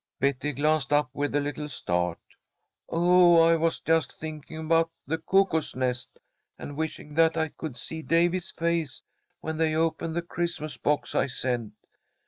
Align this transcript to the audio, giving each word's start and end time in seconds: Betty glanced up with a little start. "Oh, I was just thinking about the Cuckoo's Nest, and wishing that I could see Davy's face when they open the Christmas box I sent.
Betty 0.19 0.51
glanced 0.53 0.91
up 0.91 1.11
with 1.13 1.35
a 1.35 1.39
little 1.39 1.67
start. 1.69 2.17
"Oh, 2.89 3.39
I 3.39 3.55
was 3.55 3.79
just 3.81 4.19
thinking 4.19 4.57
about 4.57 4.89
the 5.05 5.19
Cuckoo's 5.19 5.75
Nest, 5.75 6.17
and 6.57 6.75
wishing 6.75 7.13
that 7.13 7.37
I 7.37 7.49
could 7.49 7.77
see 7.77 8.01
Davy's 8.01 8.49
face 8.49 9.03
when 9.41 9.57
they 9.57 9.75
open 9.75 10.13
the 10.13 10.23
Christmas 10.23 10.75
box 10.75 11.13
I 11.13 11.27
sent. 11.27 11.73